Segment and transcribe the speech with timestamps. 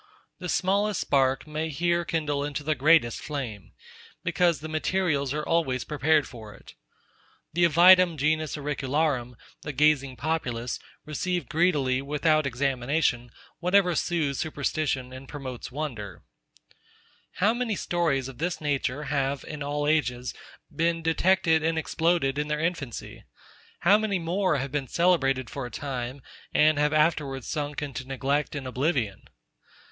[0.39, 3.71] The smallest spark may here kindle into the greatest flame;
[4.23, 6.73] because the materials are always prepared for it.
[7.53, 13.29] The avidum genus auricularum, the gazing populace, receive greedily, without examination,
[13.59, 16.13] whatever sooths superstition, and promotes wonder.
[16.61, 16.79] Lucret.
[17.33, 20.33] How many stories of this nature have, in all ages,
[20.75, 23.23] been detected and exploded in their infancy?
[23.81, 26.23] How many more have been celebrated for a time,
[26.55, 29.25] and have afterwards sunk into neglect and oblivion?